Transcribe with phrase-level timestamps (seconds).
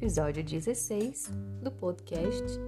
[0.00, 1.30] episódio 16
[1.62, 2.58] do podcast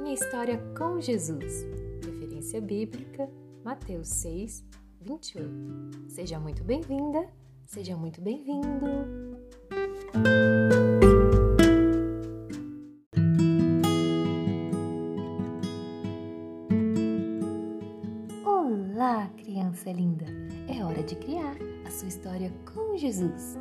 [0.00, 1.66] Minha História com Jesus,
[2.02, 3.28] referência bíblica,
[3.62, 4.64] Mateus 6,
[5.02, 5.50] 28.
[6.08, 7.28] Seja muito bem-vinda,
[7.66, 8.86] seja muito bem-vindo.
[18.46, 20.24] Olá, criança linda!
[20.66, 21.54] É hora de criar
[21.86, 23.58] a sua história com Jesus.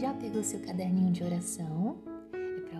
[0.00, 2.15] Já pegou seu caderninho de oração?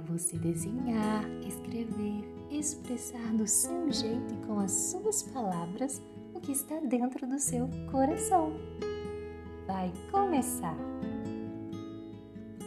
[0.08, 6.00] Você desenhar, escrever, expressar do seu jeito e com as suas palavras
[6.32, 8.52] o que está dentro do seu coração.
[9.66, 10.76] Vai começar!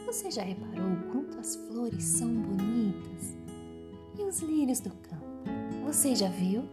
[0.05, 3.37] Você já reparou quanto as flores são bonitas?
[4.17, 5.23] E os lírios do campo?
[5.85, 6.63] Você já viu?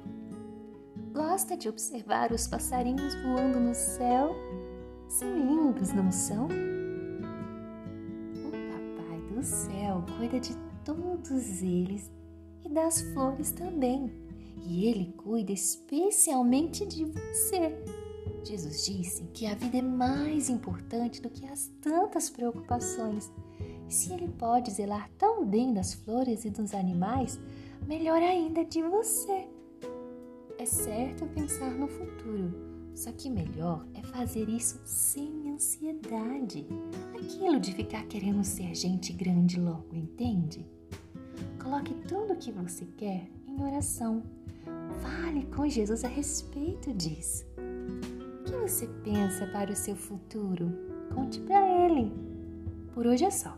[1.12, 4.34] Gosta de observar os passarinhos voando no céu?
[5.08, 6.48] São lindos, não são?
[9.46, 12.10] Céu cuida de todos eles
[12.64, 14.10] e das flores também.
[14.64, 17.80] E ele cuida especialmente de você.
[18.44, 23.30] Jesus disse que a vida é mais importante do que as tantas preocupações.
[23.88, 27.38] E se ele pode zelar tão bem das flores e dos animais,
[27.86, 29.46] melhor ainda de você.
[30.58, 32.52] É certo pensar no futuro,
[32.96, 36.66] só que melhor é fazer isso sem ansiedade.
[37.14, 40.64] Aquilo de ficar querendo ser gente grande logo, entende?
[41.62, 44.22] Coloque tudo o que você quer em oração.
[45.00, 47.44] Fale com Jesus a respeito disso.
[48.40, 50.70] O que você pensa para o seu futuro?
[51.14, 52.12] Conte para ele.
[52.92, 53.56] Por hoje é só,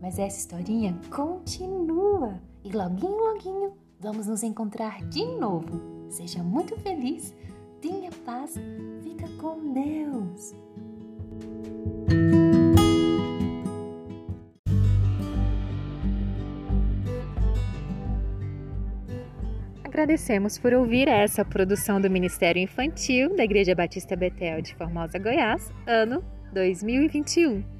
[0.00, 7.34] mas essa historinha continua e loguinho, loguinho vamos nos encontrar de novo Seja muito feliz,
[7.82, 8.54] tenha paz,
[9.02, 10.54] fica com Deus.
[19.98, 25.72] Agradecemos por ouvir essa produção do Ministério Infantil da Igreja Batista Betel de Formosa, Goiás,
[25.88, 26.22] ano
[26.52, 27.77] 2021.